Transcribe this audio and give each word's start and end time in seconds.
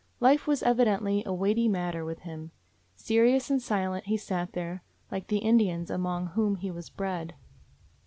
Life 0.19 0.47
was 0.47 0.63
evi 0.63 0.87
dently 0.87 1.23
a 1.27 1.31
weighty 1.31 1.67
matter 1.67 2.03
with 2.03 2.21
him. 2.21 2.49
Serious 2.95 3.51
and 3.51 3.61
silent 3.61 4.05
he 4.05 4.17
sat 4.17 4.53
there, 4.53 4.81
like 5.11 5.27
the 5.27 5.37
Indians 5.37 5.91
among 5.91 6.25
whom 6.29 6.55
he 6.55 6.71
was 6.71 6.89
bred. 6.89 7.35